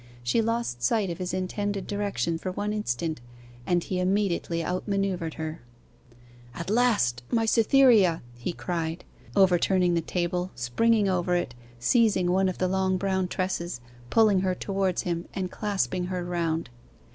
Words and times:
She 0.23 0.41
lost 0.41 0.81
sight 0.81 1.11
of 1.11 1.19
his 1.19 1.31
intended 1.31 1.85
direction 1.85 2.39
for 2.39 2.49
one 2.51 2.73
instant, 2.73 3.21
and 3.67 3.83
he 3.83 3.99
immediately 3.99 4.63
outmanoeuvred 4.65 5.35
her. 5.35 5.61
'At 6.55 6.71
last! 6.71 7.21
my 7.29 7.45
Cytherea!' 7.45 8.23
he 8.35 8.51
cried, 8.51 9.03
overturning 9.35 9.93
the 9.93 10.01
table, 10.01 10.49
springing 10.55 11.07
over 11.07 11.35
it, 11.35 11.53
seizing 11.79 12.31
one 12.31 12.49
of 12.49 12.57
the 12.57 12.67
long 12.67 12.97
brown 12.97 13.27
tresses, 13.27 13.79
pulling 14.09 14.39
her 14.39 14.55
towards 14.55 15.03
him, 15.03 15.27
and 15.35 15.51
clasping 15.51 16.05
her 16.05 16.25
round. 16.25 16.71